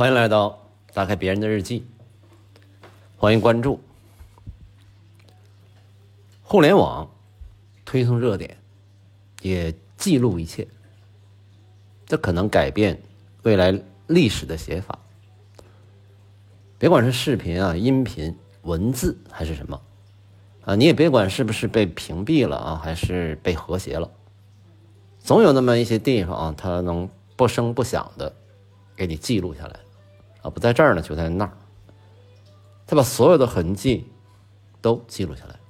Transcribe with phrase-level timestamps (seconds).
[0.00, 0.58] 欢迎来到
[0.94, 1.84] 打开别人的日记，
[3.18, 3.78] 欢迎关注。
[6.42, 7.06] 互联网
[7.84, 8.56] 推送热点，
[9.42, 10.66] 也记录一切，
[12.06, 12.98] 这可能改变
[13.42, 14.98] 未来历史的写法。
[16.78, 19.78] 别管是视频啊、音频、文字还是什么
[20.64, 24.10] 啊，你也别管是不是被屏蔽了啊，还是被和谐了，
[25.18, 27.06] 总有那么一些地方啊，它能
[27.36, 28.34] 不声不响的
[28.96, 29.78] 给你记录下来。
[30.42, 31.52] 啊，不在这儿呢，就在那儿。
[32.86, 34.10] 他把所有的痕迹
[34.80, 35.60] 都记录下来。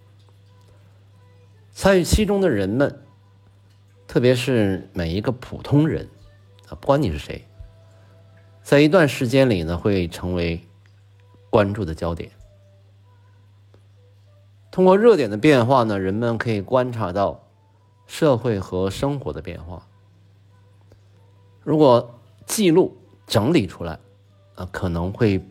[1.73, 3.03] 参与其中的人们，
[4.07, 6.09] 特别是每一个普通人
[6.69, 7.45] 啊，不管你是谁，
[8.63, 10.61] 在一段时间里呢，会成为
[11.51, 12.31] 关注的焦点。
[14.71, 17.45] 通过热点的变化呢，人们可以观察到
[18.07, 19.87] 社会和生活的变化。
[21.63, 23.99] 如果记录整理出来。
[24.61, 25.43] 啊，可能会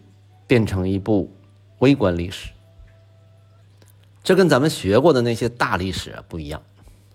[0.46, 1.34] 变成一部
[1.80, 2.52] 微观历史。
[4.24, 6.62] 这跟咱们学过的那些大历史不一样。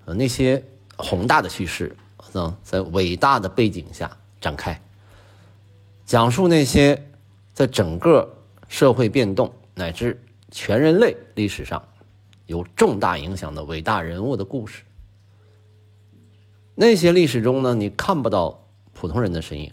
[0.05, 0.61] 呃，那些
[0.97, 1.95] 宏大的叙事，
[2.33, 4.79] 啊，在伟大的背景下展开，
[6.05, 7.01] 讲述那些
[7.53, 8.29] 在整个
[8.69, 11.81] 社会变动乃至全人类历史上
[12.47, 14.83] 有重大影响的伟大人物的故事。
[16.75, 19.73] 那些历史中呢，你看不到普通人的身影。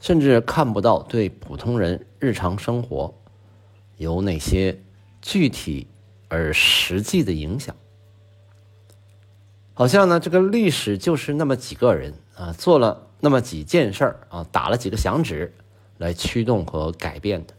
[0.00, 3.14] 甚至看不到对普通人日常生活
[3.98, 4.82] 有哪些
[5.20, 5.86] 具体
[6.28, 7.76] 而实际的影响。
[9.74, 15.54] 好像呢，这个历史就是那么几个人啊，做了那么几件事儿啊，打了几个响指
[15.98, 17.54] 来驱动和改变的。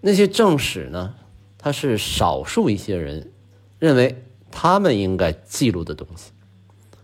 [0.00, 1.14] 那些正史呢，
[1.58, 3.32] 它是少数一些人
[3.78, 6.30] 认为他们应该记录的东西，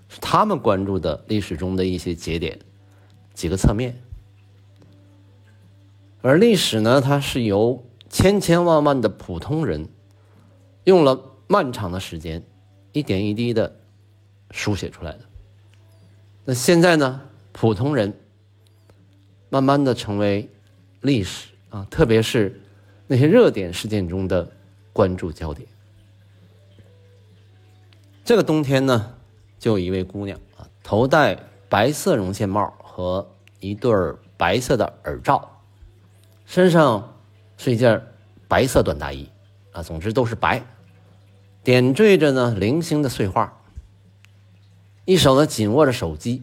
[0.08, 2.58] 是他们关注的历史中的一些节点。
[3.34, 3.96] 几个侧面，
[6.20, 9.88] 而历史呢，它是由千千万万的普通人
[10.84, 12.42] 用了漫长的时间，
[12.92, 13.74] 一点一滴的
[14.50, 15.20] 书写出来的。
[16.44, 17.20] 那现在呢，
[17.52, 18.12] 普通人
[19.48, 20.48] 慢慢的成为
[21.00, 22.60] 历史啊，特别是
[23.06, 24.50] 那些热点事件中的
[24.92, 25.66] 关注焦点。
[28.24, 29.14] 这个冬天呢，
[29.58, 31.36] 就有一位姑娘啊，头戴
[31.68, 32.72] 白色绒线帽。
[32.94, 33.26] 和
[33.58, 33.90] 一对
[34.36, 35.62] 白色的耳罩，
[36.44, 37.14] 身上
[37.56, 38.02] 是一件
[38.46, 39.30] 白色短大衣，
[39.70, 40.62] 啊，总之都是白，
[41.64, 43.50] 点缀着呢零星的碎花。
[45.06, 46.42] 一手呢紧握着手机，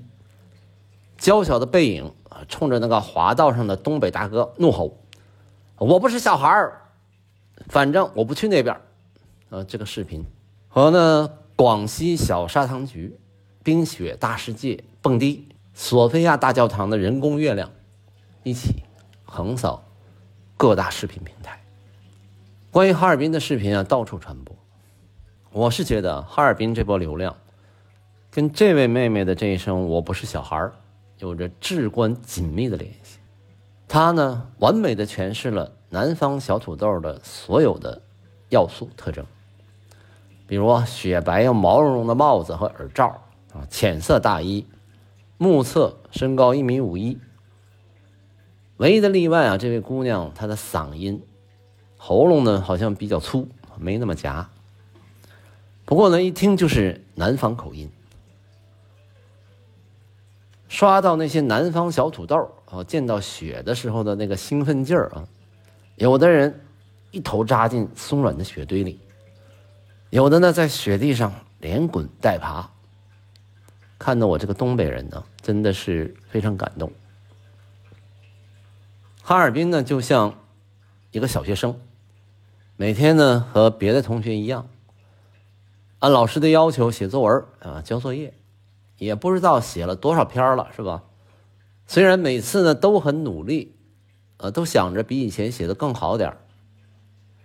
[1.19, 4.97] 娇小的背影啊，冲着那个滑道上的东北大哥怒吼
[5.77, 6.81] ：“我不是小孩儿，
[7.67, 8.75] 反正我不去那边。”
[9.51, 10.25] 呃，这个视频
[10.67, 13.19] 和呢广西小砂糖橘
[13.63, 15.47] 冰雪大世界蹦迪。
[15.73, 17.71] 索菲亚大教堂的人工月亮，
[18.43, 18.83] 一起
[19.23, 19.83] 横扫
[20.57, 21.61] 各大视频平台。
[22.71, 24.55] 关于哈尔滨的视频啊，到处传播。
[25.51, 27.35] 我是觉得哈尔滨这波流量，
[28.29, 30.73] 跟这位妹妹的这一声“我不是小孩儿”
[31.17, 33.17] 有着至关紧密的联系。
[33.87, 38.01] 她呢，完美的诠释了南方小土豆的所有的
[38.49, 39.25] 要素特征，
[40.45, 43.07] 比如雪白又毛茸茸的帽子和耳罩
[43.53, 44.67] 啊，浅色大衣。
[45.41, 47.17] 目测身高一米五一，
[48.75, 51.23] 唯一的例外啊，这位姑娘她的嗓音、
[51.95, 54.49] 喉咙呢好像比较粗，没那么夹。
[55.85, 57.89] 不过呢，一听就是南方口音。
[60.67, 65.25] 刷到那些南方小土豆啊，见到雪的时候的那个兴奋劲儿啊，
[65.95, 66.59] 有的人
[67.11, 68.99] 一头扎进松软的雪堆里，
[70.09, 72.69] 有的呢在雪地上连滚带爬。
[73.99, 76.91] 看到我这个东北人呢，真的是非常感动。
[79.21, 80.39] 哈尔滨呢，就像
[81.11, 81.79] 一个小学生，
[82.77, 84.67] 每天呢和别的同学一样，
[85.99, 88.33] 按老师的要求写作文啊，交作业，
[88.97, 91.03] 也不知道写了多少篇了，是吧？
[91.85, 93.75] 虽然每次呢都很努力，
[94.37, 96.37] 呃，都想着比以前写的更好点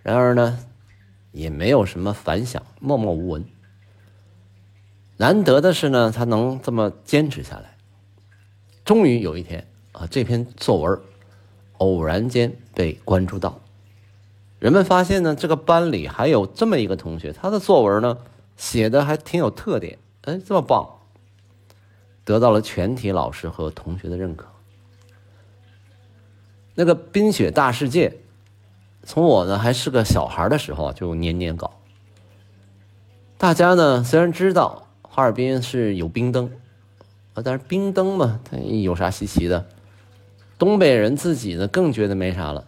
[0.01, 0.57] 然而呢，
[1.31, 3.45] 也没有什么反响，默默无闻。
[5.17, 7.77] 难得的是呢，他能这么坚持下来。
[8.83, 10.99] 终于有一天啊，这篇作文
[11.77, 13.59] 偶然间被关注到，
[14.59, 18.17] 人们发现呢，这个班里还有这么一个同学，他的作文呢
[18.57, 20.87] 写的还挺有特点，哎，这么棒，
[22.25, 24.47] 得到了全体老师和同学的认可。
[26.75, 28.17] 那个冰雪大世界，
[29.03, 31.79] 从我呢还是个小孩的时候就年年搞。
[33.37, 34.84] 大家呢虽然知道。
[35.15, 36.51] 哈尔滨是有冰灯，
[37.35, 39.65] 啊，但是冰灯嘛，它有啥稀奇的？
[40.59, 42.67] 东北人自己呢更觉得没啥了，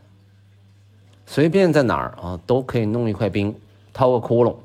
[1.25, 3.53] 随便在哪儿啊都可以弄一块冰，
[3.91, 4.55] 掏个窟窿，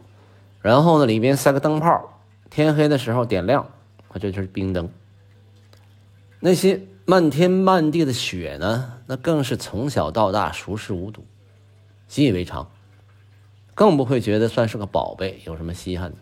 [0.61, 2.21] 然后呢里边塞个灯泡，
[2.51, 3.65] 天黑的时候点亮，
[4.07, 4.89] 啊这就是冰灯。
[6.39, 11.25] 那些漫天漫地的雪呢，那更是从小到大熟视无睹，
[12.07, 12.71] 习以为常，
[13.75, 16.17] 更不会觉得算是个宝贝，有什么稀罕的。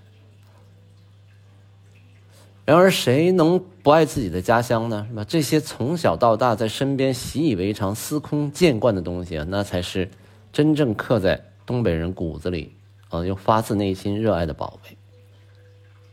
[2.71, 5.05] 然而，谁能不爱自己的家乡呢？
[5.11, 5.25] 是吧？
[5.25, 10.09] 这些从小到大在身边习以为常、司空见惯的东西啊，那才是
[10.53, 12.77] 真正刻在东北人骨子里
[13.09, 14.97] 啊，又发自内心热爱的宝贝。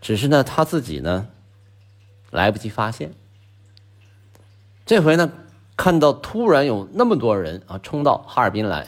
[0.01, 1.27] 只是呢，他自己呢，
[2.31, 3.11] 来不及发现。
[4.83, 5.31] 这回呢，
[5.75, 8.87] 看到突然有那么多人啊，冲到哈尔滨来，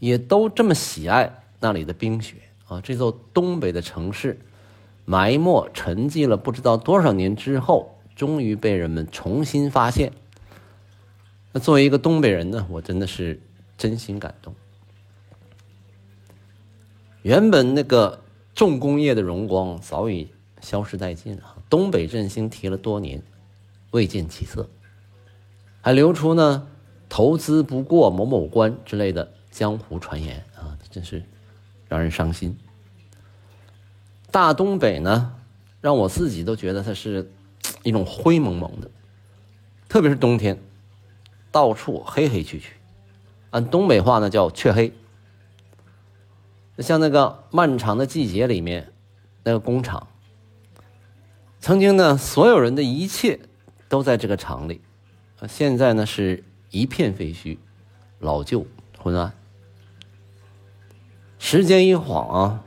[0.00, 2.34] 也都这么喜爱那里的冰雪
[2.66, 4.36] 啊，这座东北的城市。
[5.08, 10.12] 埋没沉寂了不知道多少年之后，终于被人们重新发现。
[11.50, 13.40] 那作为一个东北人呢，我真的是
[13.78, 14.54] 真心感动。
[17.22, 18.22] 原本那个
[18.54, 23.22] 重工业的荣光早已消失殆尽啊，东北振兴提了多年，
[23.92, 24.68] 未见起色，
[25.80, 26.68] 还流出呢
[27.08, 31.22] 投资不过某某关之类的江湖传言啊，真是
[31.88, 32.54] 让人伤心。
[34.30, 35.34] 大东北呢，
[35.80, 37.30] 让我自己都觉得它是
[37.82, 38.90] 一种灰蒙蒙的，
[39.88, 40.60] 特别是冬天，
[41.50, 42.72] 到处黑黑黢黢，
[43.50, 44.92] 按东北话呢叫黢黑。
[46.78, 48.92] 像那个漫长的季节里面，
[49.44, 50.08] 那个工厂，
[51.58, 53.40] 曾经呢所有人的一切
[53.88, 54.82] 都在这个厂里，
[55.48, 57.56] 现在呢是一片废墟，
[58.18, 58.66] 老旧
[58.98, 59.32] 昏暗。
[61.38, 62.64] 时间一晃啊。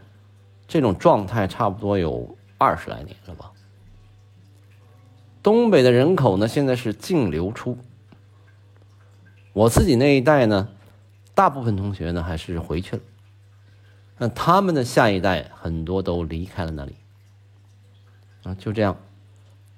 [0.71, 3.51] 这种状态差不多有二十来年了吧。
[5.44, 7.77] 东北的人口呢，现在是净流出。
[9.51, 10.69] 我自己那一代呢，
[11.35, 13.01] 大部分同学呢还是回去了，
[14.18, 16.95] 那他们的下一代很多都离开了那里。
[18.44, 18.95] 啊，就这样，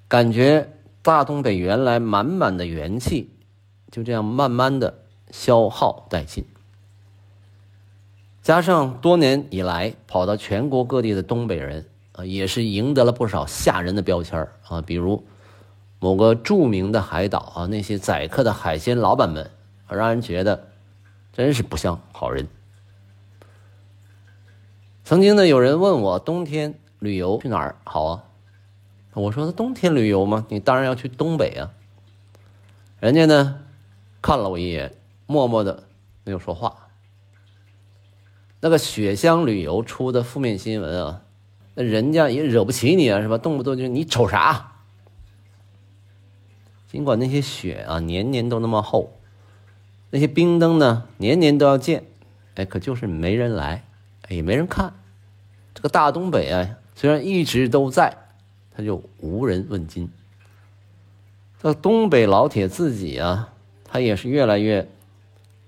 [0.08, 3.32] 感觉大东北原来满满的元气，
[3.90, 4.94] 就这样慢慢的
[5.32, 6.46] 消耗殆尽。
[8.44, 15.26] 加上多年以来跑到全国各地的东北人啊，也是赢得了不少吓人的标签啊，比如
[16.00, 19.50] 某个著名的海岛啊，那些宰客的海鲜老板们，
[19.88, 20.68] 让人觉得
[21.32, 22.46] 真是不像好人。
[25.06, 28.24] 曾经呢，有人问我冬天旅游去哪儿好啊？
[29.14, 30.46] 我说冬天旅游吗？
[30.50, 31.72] 你当然要去东北啊。
[33.00, 33.62] 人家呢
[34.22, 34.94] 看了我一眼，
[35.28, 35.84] 默默的
[36.26, 36.83] 没有说话。
[38.64, 41.24] 那个雪乡旅游出的负面新闻啊，
[41.76, 43.38] 那人家也惹不起你啊，是吧？
[43.38, 44.72] 动不动就你瞅啥？
[46.88, 49.20] 尽管那些雪啊年年都那么厚，
[50.12, 52.06] 那些冰灯呢年年都要建，
[52.56, 53.84] 哎，可就是没人来，
[54.30, 54.94] 也没人看。
[55.74, 58.16] 这个大东北啊，虽然一直都在，
[58.74, 60.10] 他就无人问津。
[61.62, 63.52] 这东北老铁自己啊，
[63.84, 64.88] 他也是越来越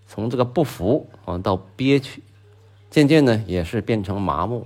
[0.07, 2.23] 从这个不服啊到憋屈。
[2.95, 4.65] 渐渐呢，也是变成麻木，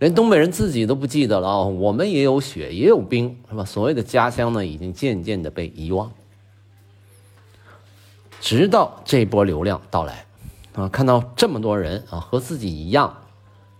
[0.00, 1.62] 连东北人自己都不记得了啊！
[1.62, 3.64] 我们也有雪，也有冰，是吧？
[3.64, 6.10] 所谓的家乡呢，已经渐渐的被遗忘。
[8.40, 10.26] 直到这波流量到来，
[10.72, 13.16] 啊，看到这么多人啊，和自己一样，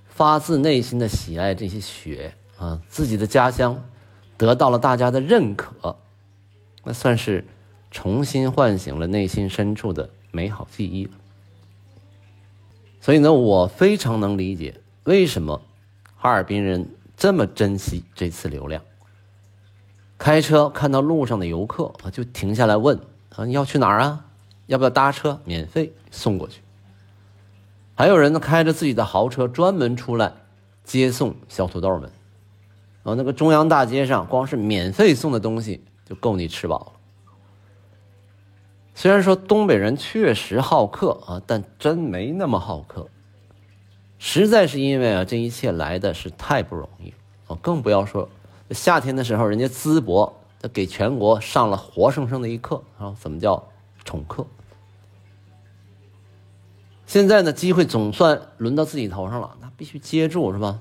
[0.06, 3.82] 发自内心的喜爱这些雪啊，自己的家乡
[4.36, 5.96] 得到了大家的认可，
[6.84, 7.44] 那算是
[7.90, 11.08] 重新唤醒了内心深处的美好记忆。
[13.08, 15.62] 所以呢，我非常能理解为什么
[16.14, 18.82] 哈尔滨人这么珍惜这次流量。
[20.18, 23.00] 开车看到路上的游客啊，就停下来问
[23.34, 24.26] 啊：“你要去哪儿啊？
[24.66, 25.40] 要不要搭车？
[25.46, 26.60] 免费送过去。”
[27.96, 30.34] 还有人呢，开着自己的豪车专门出来
[30.84, 32.10] 接送小土豆们。
[33.04, 36.97] 啊，那个中央大街上，光是免费送的东西就够你吃饱了。
[39.00, 43.06] 虽然说东北人确实好客啊，但真没那么好客。
[44.18, 47.14] 实在是因为啊，这一切来的是太不容易
[47.46, 48.28] 啊，更不要说
[48.72, 50.34] 夏天的时候，人家淄博
[50.72, 53.68] 给全国上了活生生的一课啊，怎么叫
[54.04, 54.44] 宠客？
[57.06, 60.80] 现在呢，机会总算轮到自己头上了，那必须接住是吧？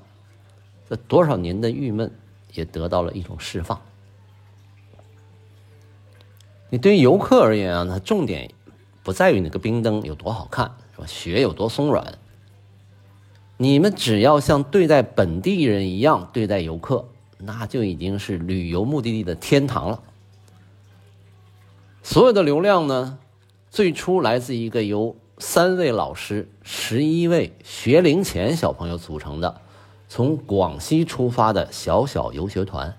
[0.90, 2.10] 这多少年的郁闷
[2.52, 3.80] 也得到了一种释放。
[6.70, 8.50] 你对于游客而言啊，它重点
[9.02, 11.06] 不在于那个冰灯有多好看，是吧？
[11.06, 12.18] 雪有多松软。
[13.56, 17.08] 你们只要像对待本地人一样对待游客，
[17.38, 20.02] 那就已经是旅游目的地的天堂了。
[22.02, 23.18] 所有的流量呢，
[23.70, 29.60] 最初来自一个由三位老师、十一位学龄前小朋友组成的，
[30.08, 32.96] 从广西出发的小小游学团，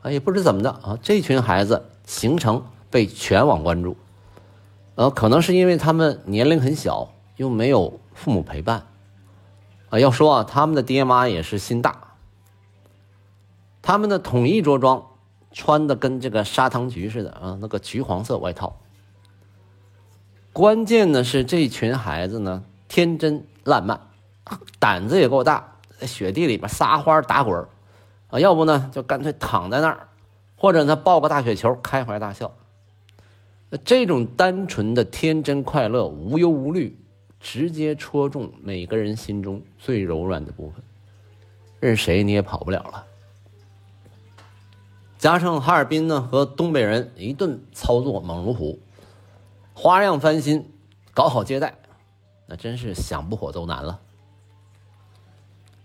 [0.00, 3.96] 啊，也不知怎么的啊，这群孩子行程被全网关注，
[4.96, 8.86] 呃，可能是因为他们年龄很小，又没有父母陪伴，
[9.88, 12.14] 啊，要说啊，他们的爹妈也是心大，
[13.80, 15.06] 他们的统一着装。
[15.52, 18.76] 穿的跟这个砂糖橘似的啊，那个橘黄色外套。
[20.52, 24.00] 关键呢是这群孩子呢天真烂漫，
[24.78, 27.66] 胆子也够大，在雪地里边撒欢打滚
[28.28, 30.06] 啊，要不呢就干脆躺在那儿，
[30.56, 32.52] 或者呢抱个大雪球开怀大笑。
[33.70, 36.98] 那这种单纯的天真快乐、无忧无虑，
[37.38, 40.82] 直接戳中每个人心中最柔软的部分，
[41.78, 43.06] 任谁你也跑不了了。
[45.18, 48.80] 加上哈尔滨呢和东北人一顿操作猛如虎，
[49.74, 50.68] 花样翻新，
[51.14, 51.74] 搞好接待，
[52.46, 54.00] 那真是想不火都难了。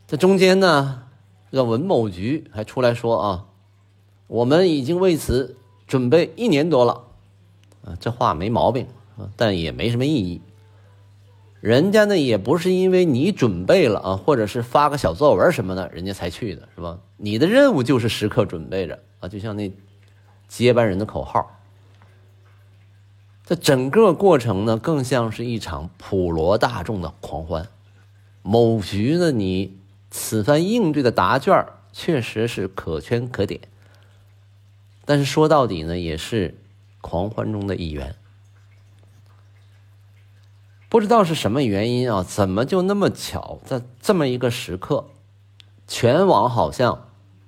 [0.07, 1.03] 这中间呢，
[1.51, 3.45] 这个文某局还出来说啊，
[4.27, 7.03] 我们已经为此准备一年多了，
[7.85, 8.87] 啊，这话没毛病，
[9.37, 10.41] 但也没什么意义。
[11.61, 16.99] 人家呢也不是因为你准备了啊，或者是发个小作文什么的，人家才去的，是吧？
[17.17, 19.27] 你的任务就是时刻准备着啊。
[19.27, 19.71] 就像那
[20.47, 21.59] 接班人的口号，
[23.45, 27.67] 这整个过程呢，更像是一场普罗大众的狂欢。
[28.43, 29.79] 某局呢，你
[30.11, 33.61] 此番应对的答卷确实是可圈可点，
[35.03, 36.59] 但是说到底呢，也是
[37.05, 38.15] 狂欢中的一员。
[40.89, 45.05] 不知道是什么原因啊，怎么就那么巧，在这么一个时刻，
[45.87, 47.03] 全网好像。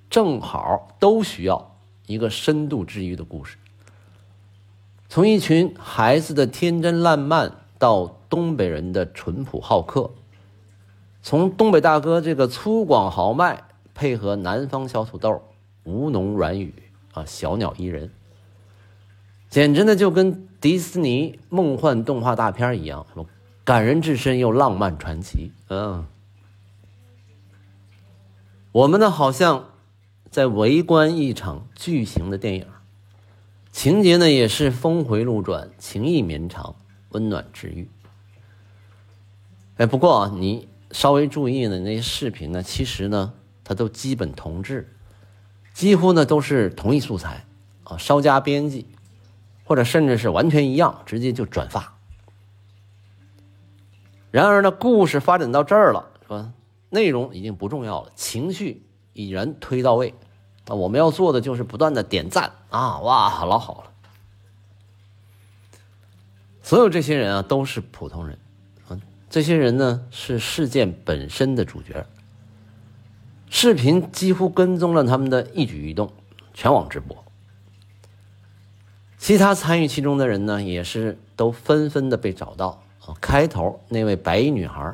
[0.10, 3.58] 正好都需要一个深度治愈的故事。
[5.10, 10.12] 从一群孩子的天真烂漫到东北人的淳朴好客，
[11.22, 15.44] 从东北大哥这个粗犷豪迈配合南方小土豆
[15.84, 16.74] 吴侬软语
[17.12, 18.10] 啊，小鸟依人，
[19.50, 23.06] 简直呢就跟迪士尼梦幻动画大片一样，
[23.64, 25.52] 感人至深又浪漫传奇。
[25.70, 26.06] 嗯，
[28.72, 29.66] 我们呢好像。
[30.30, 32.66] 在围观一场巨型的电影，
[33.72, 36.76] 情节呢也是峰回路转，情意绵长，
[37.10, 37.90] 温暖治愈。
[39.78, 44.94] 哎，不过啊，你稍微注意呢，那些视频呢，其实呢，它都基本同质，
[45.74, 47.46] 几乎呢都是同一素材
[47.86, 48.86] 啊，稍加编辑，
[49.68, 51.98] 或者甚至是完全一样，直接就转发。
[54.32, 56.52] 然而呢，故事发展到这儿了，是吧？
[56.90, 58.84] 内容已经不重要了，情绪。
[59.14, 60.14] 已然推到位，
[60.68, 63.00] 那我们要做的就是不断的点赞啊！
[63.00, 63.92] 哇，老好了。
[66.62, 68.38] 所有这些人啊，都是普通人，
[68.88, 72.06] 啊，这些人呢是事件本身的主角。
[73.50, 76.14] 视频几乎跟踪了他们的一举一动，
[76.54, 77.26] 全网直播。
[79.18, 82.82] 其他参与其中的人呢，也是都纷纷的被找到。
[83.22, 84.94] 开头那位白衣女孩，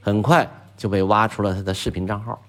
[0.00, 2.40] 很快就被挖出了她的视频账号。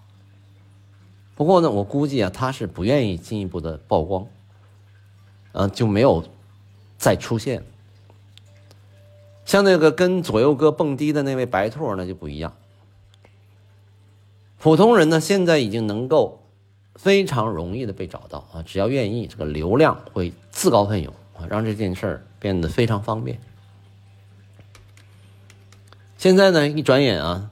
[1.35, 4.27] 不过呢，我估计啊，他是不愿意进一步的曝光，
[5.53, 6.21] 呃，就没有
[6.97, 7.63] 再出现。
[9.45, 12.53] 像那个跟左右哥蹦迪的那位白兔，那就不一样。
[14.57, 16.38] 普通人呢，现在已经能够
[17.01, 23.39] 非常容易的被找到啊，只要愿意，这个流量会自告奋勇啊，让这件事儿变得非常方便。
[26.17, 27.49] 现在呢，一转眼啊，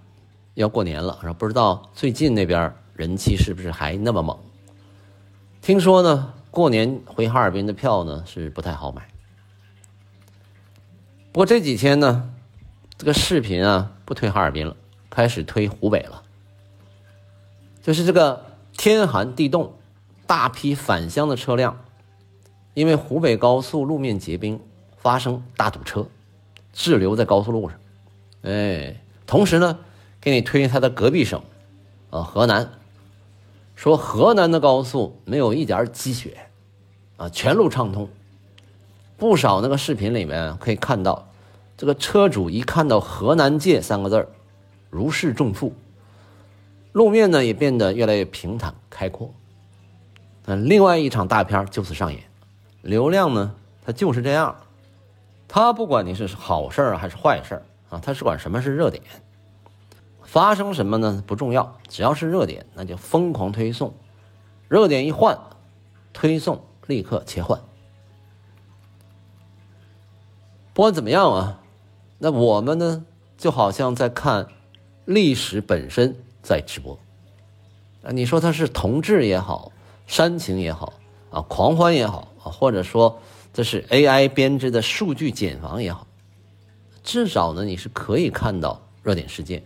[0.56, 2.74] 要过年了，不知道最近那边。
[2.94, 4.36] 人气是不是还那么猛？
[5.62, 9.08] 听说呢，过年回哈尔滨的票呢是不太好买。
[11.32, 12.34] 不过这几天呢，
[12.98, 14.76] 这个视频啊不推哈尔滨了，
[15.12, 16.24] 开始推湖北了。
[17.84, 18.47] 就是这个
[18.78, 19.74] 天寒地冻，
[20.28, 21.84] 大批返乡的车辆，
[22.76, 24.60] 因为湖北高速路面结冰，
[24.96, 26.08] 发生大堵车，
[26.72, 27.80] 滞留在高速路上。
[28.44, 29.80] 哎，同时呢，
[30.22, 31.42] 给你推他的隔壁省，
[32.12, 32.72] 啊，河南。
[33.76, 36.38] 说河南的高速没有一点积雪，
[37.18, 38.08] 啊，全路畅通。
[39.18, 41.28] 不少那个视频里面可以看到，
[41.76, 44.30] 这个车主一看到“河南界”三个字儿，
[44.92, 45.74] 如释重负。
[46.98, 49.32] 路面呢也变得越来越平坦开阔。
[50.46, 52.24] 嗯，另外一场大片就此上演。
[52.82, 53.54] 流量呢，
[53.86, 54.56] 它就是这样，
[55.48, 57.62] 它不管你是好事儿还是坏事
[57.92, 59.04] 啊，它是管什么是热点。
[60.24, 61.24] 发生什么呢？
[61.28, 63.94] 不重要，只要是热点，那就疯狂推送。
[64.68, 65.38] 热点一换，
[66.14, 67.62] 推送立刻切换。
[70.74, 71.62] 不管怎么样啊，
[72.18, 73.06] 那我们呢，
[73.38, 74.48] 就好像在看
[75.06, 76.16] 历史本身
[76.48, 76.98] 在直播
[78.04, 78.12] 啊。
[78.12, 79.74] 你说它是同志也好，
[80.08, 80.94] 煽情也好
[81.30, 83.20] 啊，狂欢也好啊，或者说
[83.52, 86.08] 这是 AI 编织的数据茧房也好，
[87.04, 89.62] 至少呢，你是可以看到热点事件，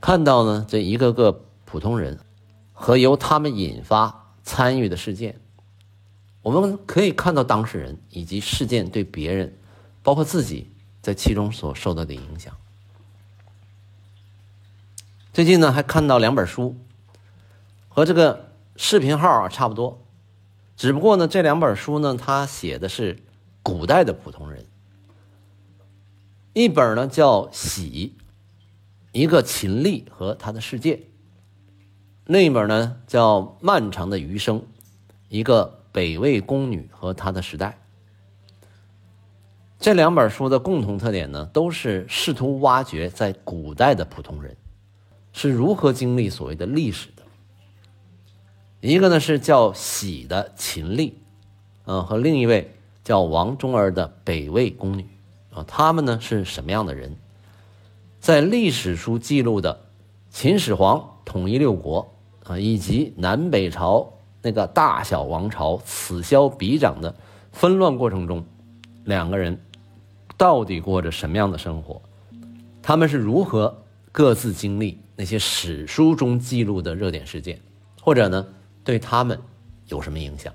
[0.00, 2.18] 看到呢这一个个普通人
[2.72, 5.38] 和由他们引发参与的事件，
[6.40, 9.54] 我们可以看到当事人以及事件对别人。
[10.04, 12.54] 包括自己在其中所受到的影响。
[15.34, 16.76] 最近呢，还看到两本书，
[17.88, 20.06] 和这个视频号啊差不多，
[20.76, 23.18] 只不过呢，这两本书呢，它写的是
[23.60, 24.64] 古代的普通人。
[26.52, 28.14] 一本呢叫《喜》，
[29.10, 31.00] 一个秦丽和他的世界；
[32.26, 34.60] 另一本呢叫《漫长的余生》，
[35.28, 37.76] 一个北魏宫女和她的时代。
[39.80, 44.56] 这两本书的共同特点呢，都是试图挖掘在古代的普通人
[45.34, 47.22] 是如何经历所谓的历史的。
[48.80, 51.18] 一个呢是叫喜的秦丽，
[51.84, 55.06] 嗯，和另一位叫王忠儿的北魏宫女
[55.52, 57.14] 啊，他们呢是什么样的人？
[58.18, 59.78] 在历史书记录的
[60.30, 62.10] 秦始皇统一六国
[62.44, 67.14] 啊，以及南北朝那个大小王朝此消彼长的
[67.52, 68.42] 纷乱过程中，
[69.04, 69.60] 两个人。
[70.36, 72.02] 到底过着什么样的生活？
[72.82, 77.60] 他们是如何各自经历那些史书中记录的热点事件，
[78.02, 78.46] 或者呢，
[78.82, 79.40] 对他们
[79.88, 80.52] 有什么影响？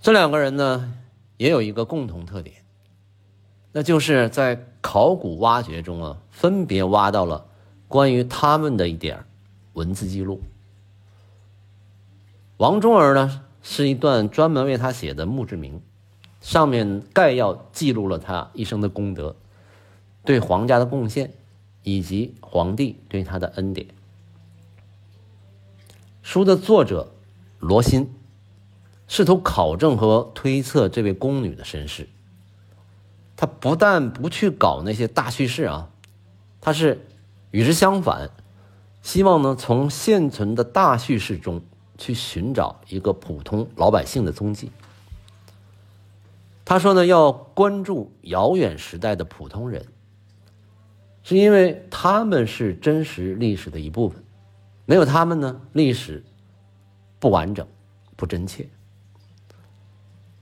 [0.00, 0.94] 这两个人呢，
[1.36, 2.56] 也有一个共同特点，
[3.72, 7.46] 那就是在考古挖掘中啊，分别挖到了
[7.88, 9.24] 关于他们的一点
[9.72, 10.40] 文字记录。
[12.56, 15.80] 王忠儿呢，是一段专门为他写的墓志铭。
[16.40, 19.36] 上面概要记录了他一生的功德，
[20.24, 21.30] 对皇家的贡献，
[21.82, 23.86] 以及皇帝对他的恩典。
[26.22, 27.12] 书的作者
[27.58, 28.12] 罗欣
[29.08, 32.08] 试图考证和推测这位宫女的身世。
[33.36, 35.90] 他不但不去搞那些大叙事啊，
[36.60, 37.06] 他是
[37.50, 38.30] 与之相反，
[39.02, 41.62] 希望呢从现存的大叙事中
[41.96, 44.70] 去寻找一个普通老百姓的踪迹。
[46.66, 49.86] 他说呢，要关注遥远时代的普通人，
[51.30, 54.20] 是因为他们是真实历史的一部分，
[54.84, 56.24] 没有他们呢，历史
[57.20, 57.64] 不完整、
[58.16, 58.68] 不真切。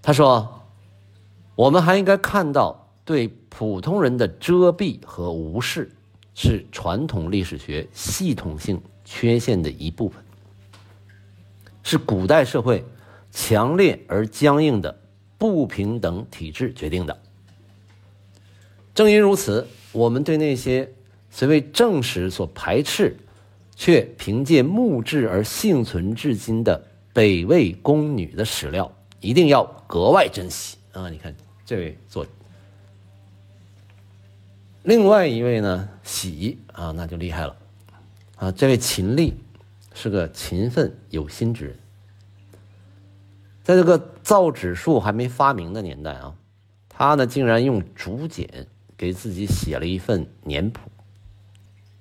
[0.01, 0.62] 他说，
[1.55, 5.94] 我们还应该看到，对普通人的遮蔽和无视，
[6.35, 10.24] 是传统历史学系统性缺陷的一部分，
[11.83, 12.83] 是古代社会
[13.31, 14.98] 强烈而僵硬的。
[15.37, 17.20] 不平等体制决定的。
[18.94, 20.92] 正因如此，我们对那些
[21.31, 23.16] 虽为正史所排斥，
[23.74, 31.09] 却凭借墓志而幸存至今的北魏宫女的史料，一定要格外珍惜啊！
[31.09, 32.31] 你看这位作者，
[34.83, 37.57] 另外一位呢，喜啊，那就厉害了
[38.37, 38.53] 啊！
[38.53, 39.35] 这位秦丽
[39.94, 41.77] 是个勤奋有心之人。
[43.64, 46.35] 在这个造纸术还没发明的年代啊，
[46.88, 48.66] 他呢竟然用竹简
[48.98, 50.90] 给自己写了一份年谱。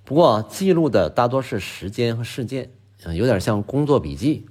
[0.03, 2.71] 不过记录的大多是时间和事件，
[3.13, 4.47] 有点像工作笔记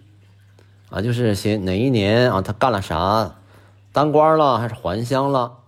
[0.89, 3.39] 啊，就是写哪一年啊他干了啥，
[3.93, 5.59] 当官了还是还乡了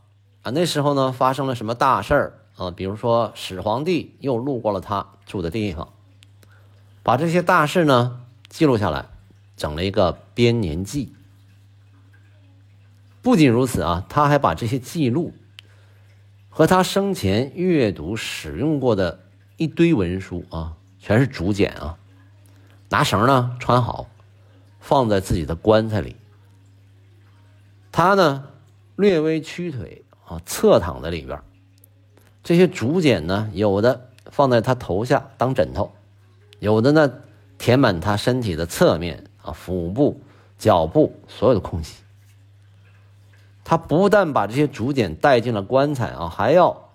[0.42, 0.52] 啊？
[0.52, 2.70] 那时候呢发生了什么大事儿啊？
[2.70, 5.88] 比如说始皇帝又路过了他住的地方，
[7.02, 9.06] 把这些大事呢记录下来，
[9.56, 11.12] 整了一个编年记。
[13.22, 15.32] 不仅如此啊，他还把这些记录
[16.58, 19.20] 和他生前阅读使用过的
[19.58, 21.96] 一堆文书啊，全是竹简啊，
[22.88, 24.08] 拿绳呢穿好，
[24.80, 26.16] 放在自己的棺材里。
[27.92, 28.48] 他呢
[28.96, 31.40] 略微屈腿啊，侧躺在里边。
[32.42, 35.92] 这些竹简呢，有的放在他头下当枕头，
[36.58, 37.12] 有的呢
[37.56, 40.20] 填满他身体的侧面啊、腹部、
[40.58, 42.02] 脚部所有的空隙。
[43.68, 46.88] 他不但把这些竹简带进了棺材啊，还要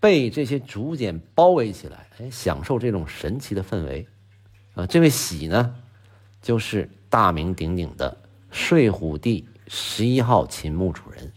[0.00, 4.08] 被这些竹简包围起来，哎，享受这种神奇的氛围
[4.74, 4.86] 啊！
[4.86, 5.74] 这位喜呢，
[6.40, 8.16] 就是大名鼎鼎的
[8.50, 11.30] 睡虎地十一号秦墓主人。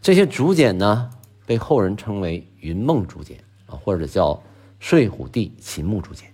[0.00, 1.10] 这些竹简呢，
[1.44, 4.40] 被后人称为“云梦竹简”啊，或者叫
[4.78, 6.32] “睡虎地秦墓竹简”。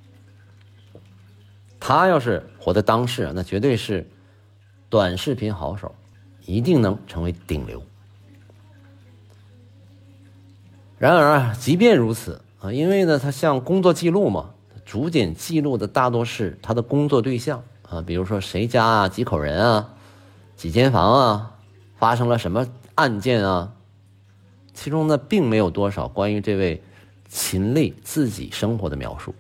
[1.80, 4.06] 他要是活在当世啊，那绝对是
[4.90, 5.94] 短视频好手。
[6.46, 7.82] 一定能成为顶流。
[10.98, 14.54] 然而啊，即便如此啊，因为呢，他像工作记录嘛，
[14.86, 19.94] 逐渐记录的大多是他的工作对象啊，比如说谁家啊，几口人啊，
[20.56, 21.56] 几间房啊，
[21.98, 23.74] 发生了什么案件啊，
[24.72, 26.82] 其中呢，并没有多少关于这位
[27.28, 29.34] 秦丽自己生活的描述。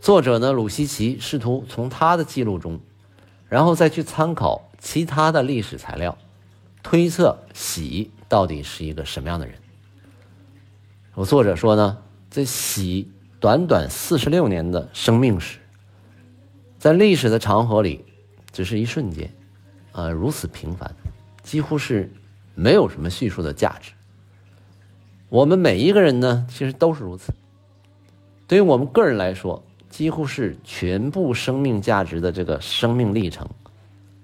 [0.00, 2.80] 作者呢，鲁西奇试图从他的记录中，
[3.48, 6.16] 然后再去参考其他的历史材料，
[6.82, 9.54] 推测喜到底是一个什么样的人。
[11.14, 11.98] 我作者说呢，
[12.30, 15.58] 这喜短短四十六年的生命史，
[16.78, 18.04] 在历史的长河里，
[18.52, 19.30] 只是一瞬间，
[19.92, 20.94] 啊，如此平凡，
[21.42, 22.10] 几乎是
[22.54, 23.92] 没有什么叙述的价值。
[25.28, 27.34] 我们每一个人呢，其实都是如此。
[28.48, 33.48] 对于我们个人来说，几乎是全部生命价值的这个生命历程，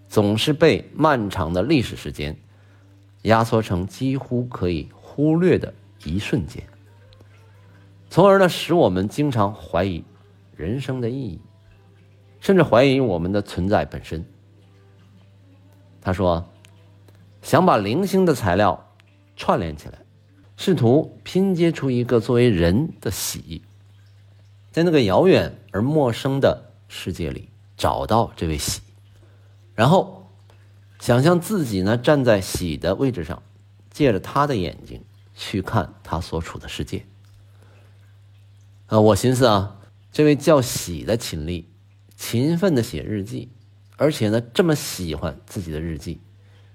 [0.09, 2.37] 总是被漫长的历史时间
[3.23, 5.73] 压缩成几乎可以忽略的
[6.05, 6.63] 一瞬间。
[8.09, 10.05] 从而呢，使我们经常怀疑
[10.55, 11.41] 人生的意义，
[12.41, 14.25] 甚至怀疑我们的存在本身。
[16.01, 16.49] 他说
[17.43, 18.93] ：“想把零星的材料
[19.35, 19.99] 串联起来，
[20.57, 23.61] 试图拼接出一个作为人的喜，
[24.71, 28.81] 在那个遥远而陌生的世界里找到这位喜，
[29.77, 30.33] 然后
[30.99, 33.43] 想象自己呢站在喜的位置上，
[33.91, 37.07] 借着他的眼睛去看他所处的世界。”
[38.89, 39.77] 啊，我寻思啊，
[40.11, 41.69] 这位叫喜的秦丽，
[42.17, 43.51] 勤奋的写日记，
[43.97, 46.21] 而且呢，这么喜欢自己的日记，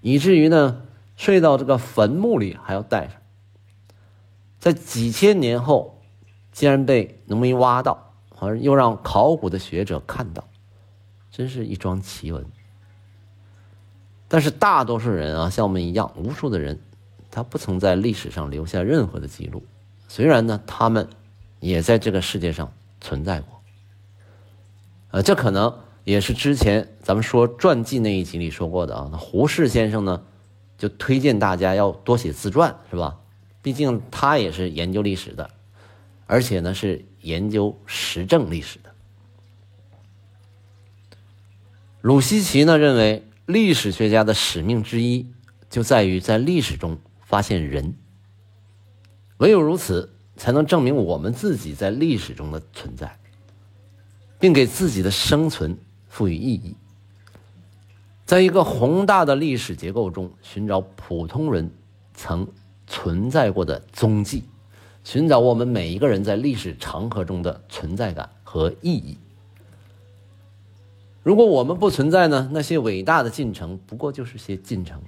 [0.01, 0.81] 以至于呢，
[1.15, 3.17] 睡到这个坟墓里还要带上。
[4.59, 6.01] 在几千年后，
[6.51, 10.47] 竟然被农民挖到，而又让考古的学者看到，
[11.31, 12.45] 真是一桩奇闻。
[14.31, 16.79] 但是大多数人啊，像我们一样，无数的人，
[17.29, 19.61] 他不曾在历史上留下任何的记录，
[20.07, 21.07] 虽然呢，他们。
[21.63, 23.61] 也在这个世界上存在过，
[25.11, 29.07] 呃，这可能也是之前咱们说传记那一集里说过的啊。
[29.11, 30.23] 那胡适先生呢，
[30.79, 33.19] 就推荐大家要多写自传，是吧？
[33.61, 35.51] 毕竟他也是研究历史的，
[36.25, 38.89] 而且呢是研究实证历史的。
[42.01, 45.27] 鲁西奇呢认为，历史学家的使命之一
[45.69, 47.93] 就在于在历史中发现人，
[49.37, 50.13] 唯有如此。
[50.37, 53.19] 才能证明我们自己在历史中的存在，
[54.39, 55.77] 并给自己的生存
[56.07, 56.75] 赋予意义。
[58.25, 61.69] 在一个宏大的历史结构中，寻找普通人
[62.15, 62.47] 曾
[62.87, 64.45] 存在过的踪迹，
[65.03, 69.15] 寻找我们每一个人在历史长河中的存在感和意义。
[71.23, 72.49] 如果我们不存在呢？
[72.51, 75.01] 那些伟大的进程不过就是些进程，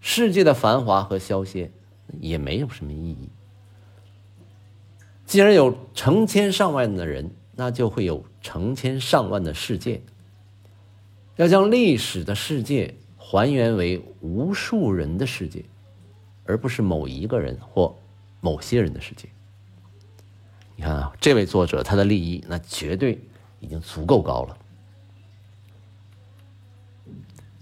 [0.00, 1.70] 世界的繁华和消歇
[2.18, 3.28] 也没有什么意义。
[5.26, 10.00] 既然有成千上万的人，那就会有成千上万的世界。
[11.36, 15.64] 要将历史的世界还原为无数人的世界，
[16.44, 17.94] 而不是某一个人或
[18.40, 19.28] 某些人的世界。
[20.74, 23.20] 你看啊，这位作者他的利益那绝对
[23.60, 24.56] 已经足够高了。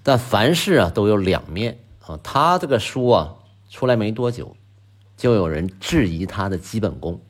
[0.09, 3.35] 但凡事啊都有两面啊，他这个书啊
[3.69, 4.57] 出来没多久，
[5.19, 7.21] 就有人质疑他的基本功。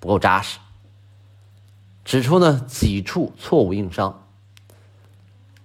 [0.00, 0.58] 不够扎实，
[2.06, 4.26] 指出呢几处错误硬伤，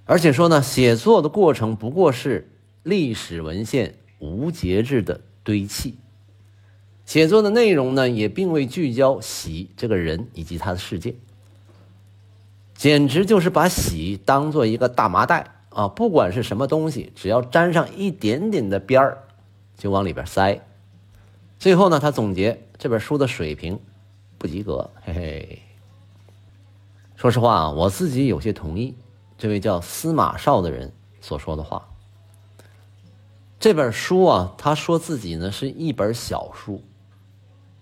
[0.04, 2.52] 而且说呢写作的过程不过是
[2.84, 5.98] 历史文献无节制的堆砌，
[7.06, 11.16] 写作的内容呢也并未聚焦喜这个人以及他的世界，
[12.76, 19.20] 简直就是把喜当做一个大麻袋啊，不管是什么东西，只要沾上一点点的边儿，
[19.78, 20.60] 就往里边塞。
[21.60, 23.80] 最后呢，他总结这本书的水平。
[24.40, 25.62] 不及格，嘿嘿。
[27.16, 28.96] 说实话啊，我自己有些同意
[29.38, 31.88] 这位叫司马绍的人所说的话。
[33.60, 36.84] 这本书啊，他说自己呢是一本小书，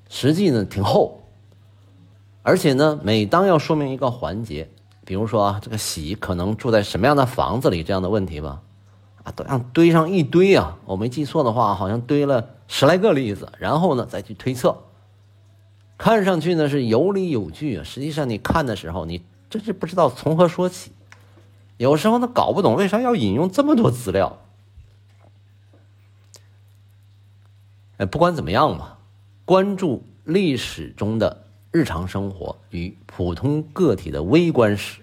[0.09, 1.23] 实际呢挺厚，
[2.41, 4.69] 而且呢，每当要说明一个环节，
[5.05, 8.63] 比如说啊，这个喜可能住在什么样的房子里这样的问题吧，
[9.23, 14.81] 啊，都让堆上一堆啊，我没记错的话，好像堆了十来个例子，然后呢再去推测。
[15.97, 20.91] 看上去呢是有理有据啊，实际上你看的时候，你真是不知道从何说起。
[21.77, 24.39] 有时候呢搞不懂为啥要引用这么多资料。
[27.97, 28.97] 哎，不管怎么样吧，
[29.45, 31.44] 关注历史中的
[31.75, 35.01] 日常生活与普通个体的微观史，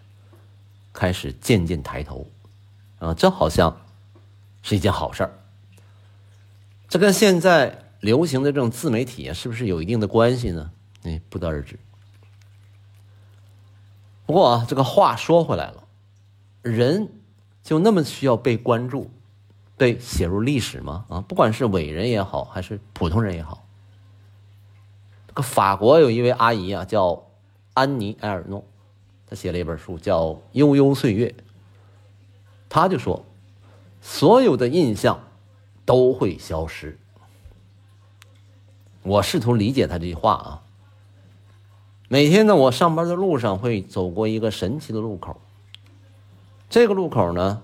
[0.91, 2.27] 开始渐渐抬头，
[2.99, 3.77] 啊，这好像
[4.63, 5.39] 是一件好事儿。
[6.89, 10.71] 这跟现在流行的这种自媒体啊，是不是有一定的关系呢？
[11.03, 11.79] 哎，不得而知。
[14.25, 15.85] 不过啊，这个话说回来了，
[16.63, 17.11] 人
[17.63, 19.11] 就那么需要被关注、
[19.77, 21.05] 被写入历史吗？
[21.11, 23.62] 啊，不管是伟人也好，还是普通人也好。
[25.35, 27.25] 个法国有一位阿姨啊，叫
[27.75, 28.65] 安妮埃尔诺，
[29.27, 31.29] 她写了一本书叫《悠悠岁月》，
[32.69, 33.25] 她就说，
[34.01, 35.21] 所有的印象
[35.85, 36.99] 都会消失。
[39.03, 40.63] 我试图理解她这句话啊。
[42.09, 45.41] 每天呢，我上班的路上会走过一个神奇的路口。
[46.69, 47.63] 这个路口呢，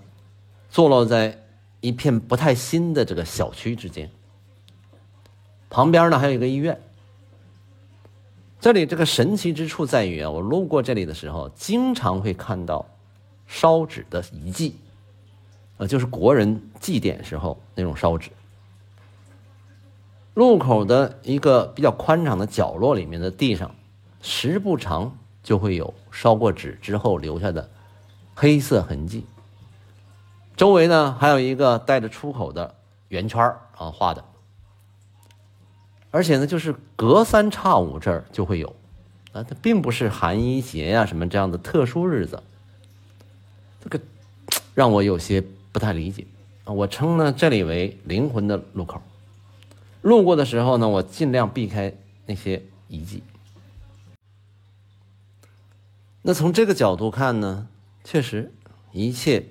[0.71, 1.45] 坐落在
[1.81, 4.11] 一片不太新的这个小区之间。
[5.69, 6.81] 旁边呢还有一个医院。
[8.61, 12.85] 这里这个神奇之处在于啊，我路过这里的时候，经常会看到
[13.47, 14.77] 烧纸的遗迹，
[15.77, 18.31] 呃，就是国人祭典时候那种烧纸。
[20.35, 23.75] 路口的一个比较宽敞的角落里面的地上。
[24.21, 27.71] 时不常就会有烧过纸之后留下的
[28.35, 29.25] 黑色痕迹，
[30.57, 32.75] 周围呢还有一个带着出口的
[33.07, 33.41] 圆圈
[33.77, 34.25] 啊画的，
[36.11, 38.75] 而且呢就是隔三差五这儿就会有，
[39.33, 42.43] 啊，它并不是寒衣节呀什么这样的特殊日子，
[43.83, 44.01] 这个
[44.75, 46.27] 让我有些不太理解
[46.65, 46.73] 啊。
[46.73, 49.03] 我称呢这里为灵魂的路口，
[50.03, 51.93] 路过的时候呢，我尽量避开
[52.25, 53.23] 那些遗迹。
[56.23, 57.69] 那从这个角度看呢，
[58.05, 58.53] 确实，
[58.93, 59.45] 一切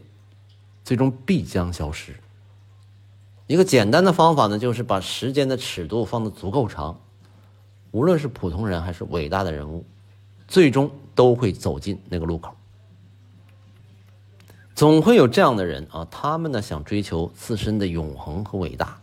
[0.83, 2.15] 最终必将消失。
[3.47, 6.99] 一个简单的方法呢，就是把时间的尺度放得足够长，
[7.91, 9.85] 无论是普通人还是伟大的人物，
[10.47, 12.53] 最终都会走进那个路口。
[14.75, 18.99] 总会有这样的人啊，他们呢想追求自身的永恒和伟大。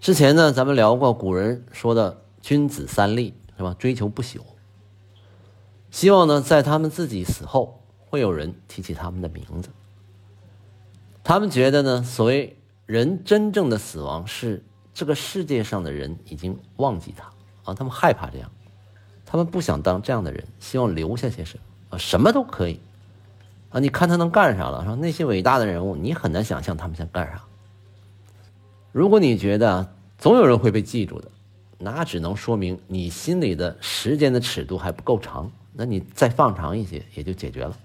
[0.00, 3.76] 之前呢，咱们聊过古人说的“君子三立”，是吧？
[3.78, 4.40] 追求不朽。
[5.90, 9.68] 希望呢，在他们自己死后，会有人提起他们的名字。
[11.22, 12.55] 他们觉得呢，所谓
[12.86, 14.62] 人真正的死亡是
[14.94, 17.24] 这个世界上的人已经忘记他
[17.64, 18.50] 啊，他们害怕这样，
[19.24, 22.80] 他们不想当这样的人，希望留下些什么啊，什么都可以
[23.70, 23.80] 啊。
[23.80, 24.84] 你看他能干啥了？
[24.84, 27.42] 说那些伟大的人物，你很难想象他们想干啥。
[28.92, 31.30] 如果你觉得总有人会被记住的，
[31.78, 35.50] 那只能说明你心里的时间的尺度还不够长。
[35.78, 37.76] 那你再放长一些，也就解决了。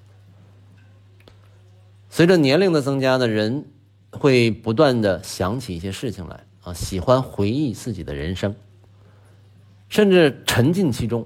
[2.09, 3.65] 随着年龄的增加呢，人
[4.11, 8.55] 会不断的想起一些事情来啊，喜欢回忆自己的人生，
[9.89, 11.25] 甚至沉浸其中，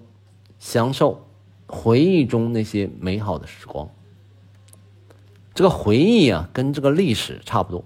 [0.59, 1.27] 享受
[1.67, 3.89] 回忆中那些美好的时光。
[5.53, 7.83] 这个回忆啊，跟这个历史差不多，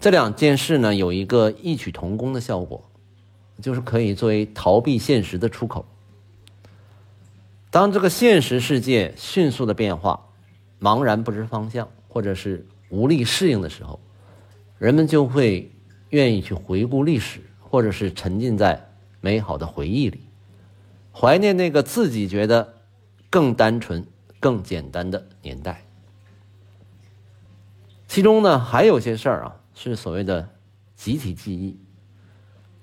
[0.00, 2.88] 这两件事呢，有一个异曲同工的效果，
[3.60, 5.84] 就是可以作为逃避现实的出口。
[7.70, 10.24] 当这个现实世界迅速的变化，
[10.80, 14.00] 茫然不知方向，或者是无力适应的时候，
[14.78, 15.70] 人们就会
[16.10, 18.88] 愿意去回顾历史，或者是沉浸在
[19.20, 20.20] 美好的回忆里，
[21.12, 22.74] 怀念那个自己觉得
[23.28, 24.06] 更单纯、
[24.40, 25.84] 更简单的年代。
[28.06, 30.48] 其中呢，还有些事儿啊，是所谓的
[30.96, 31.78] 集体记忆，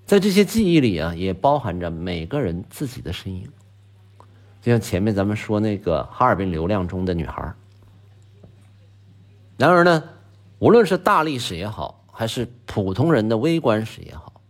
[0.05, 3.49] 在这些记忆里啊，也包含着每个人自己的身影。
[4.61, 7.53] 就像前面咱们说那个哈尔滨流量中的女孩
[9.57, 10.03] 然而呢，
[10.59, 14.41] 无论是大历史也好，还是普通人的微观史也好，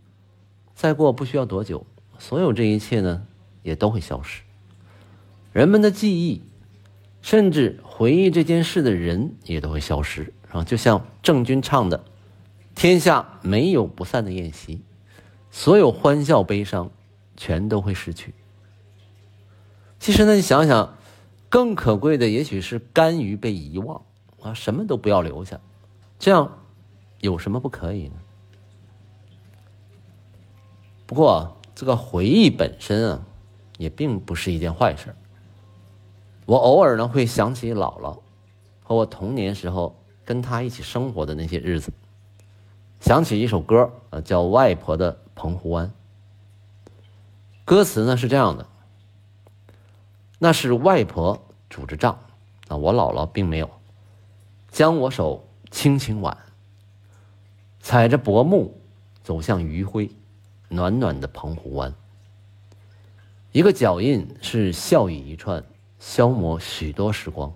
[0.74, 1.86] 再过不需要多久，
[2.18, 3.26] 所有这一切呢，
[3.62, 4.42] 也都会消失。
[5.52, 6.42] 人们的记忆，
[7.22, 10.62] 甚至回忆这件事的人也都会消失啊！
[10.64, 12.04] 就像郑钧唱的
[12.74, 14.82] ：“天下没有不散的宴席，
[15.50, 16.90] 所有欢笑悲伤，
[17.36, 18.34] 全都会失去。”
[19.98, 20.98] 其实呢，你想想，
[21.48, 24.02] 更可贵的也许是甘于被遗忘
[24.46, 25.60] 啊，什么都不要留下，
[26.18, 26.58] 这样
[27.18, 28.14] 有什么不可以呢？
[31.04, 33.22] 不过这个回忆本身啊，
[33.76, 35.14] 也并不是一件坏事。
[36.44, 38.20] 我偶尔呢会想起姥姥
[38.84, 41.92] 和我童年时候跟她一起生活的那些日子，
[43.00, 45.88] 想起一首歌啊，叫《外婆的澎湖湾》，
[47.64, 48.66] 歌词呢是这样的。
[50.38, 52.18] 那是外婆拄着杖，
[52.68, 53.70] 啊，我姥姥并没有，
[54.76, 56.36] 将我手轻轻挽，
[57.80, 58.78] 踩着薄暮
[59.22, 60.10] 走向余晖，
[60.68, 61.94] 暖暖的澎湖湾。
[63.52, 65.64] 一个脚印是笑语一串，
[65.98, 67.54] 消磨许多时光，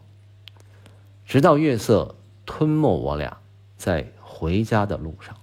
[1.26, 3.36] 直到月色吞没我俩
[3.76, 5.36] 在回家的路上。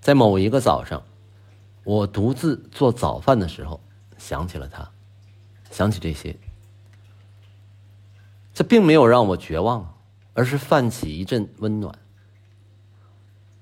[0.00, 1.02] 在某一个早上，
[1.82, 3.80] 我独自做早饭的时候，
[4.18, 4.88] 想起了他，
[5.72, 6.36] 想起这些，
[8.56, 9.98] 这并没有让我绝望，
[10.32, 11.98] 而是泛起一阵温暖。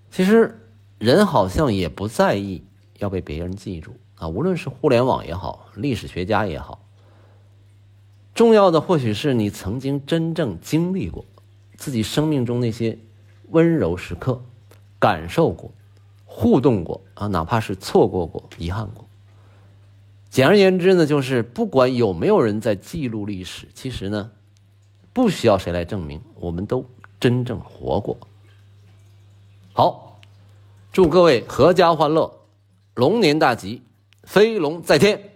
[0.08, 2.62] 其实，人好像也不在意
[3.00, 6.80] 要被别人记住啊，无论是互联网也好，历史学家也好。
[8.36, 11.24] 重要的或许是你曾经真正经历过
[11.76, 12.96] 自己生命中那些
[13.50, 14.44] 温柔时刻，
[15.00, 15.72] 感受过、
[16.24, 19.04] 互动过啊，哪怕是错过过、遗憾过。
[20.30, 24.30] 简而言之呢，就是不管有没有人在记录历史，其实呢，
[25.14, 26.84] 不需要谁来证明，我们都
[27.20, 28.18] 真正活过。
[29.72, 30.18] 好，
[30.92, 32.30] 祝各位阖家欢乐，
[32.94, 33.82] 龙年大吉，
[34.24, 35.30] 飞龙在天。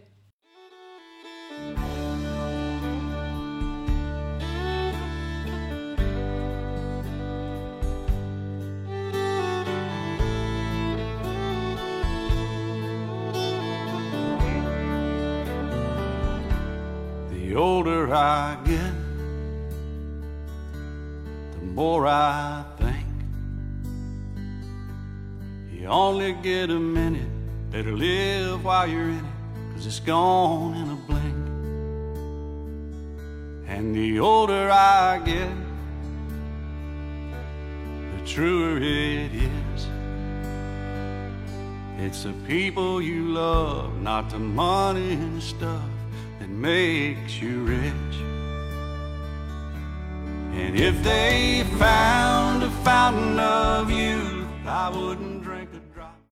[17.59, 18.88] older I get,
[21.79, 23.07] more I think
[25.71, 27.31] you only get a minute.
[27.71, 31.45] Better live while you're in it, cause it's gone in a blink.
[33.69, 35.57] And the older I get,
[38.17, 39.87] the truer it is.
[42.01, 45.89] It's the people you love, not the money and stuff
[46.41, 48.28] that makes you rich.
[50.59, 55.38] And if they found a fountain of youth, I wouldn't